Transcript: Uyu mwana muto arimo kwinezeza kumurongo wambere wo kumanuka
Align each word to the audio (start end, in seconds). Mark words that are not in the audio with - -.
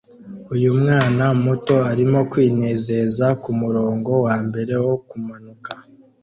Uyu 0.53 0.69
mwana 0.79 1.23
muto 1.43 1.75
arimo 1.91 2.19
kwinezeza 2.31 3.27
kumurongo 3.41 4.11
wambere 4.25 4.73
wo 4.85 4.95
kumanuka 5.07 5.73